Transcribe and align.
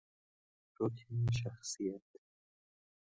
رکن 0.79 1.23
شخصیت 1.37 2.01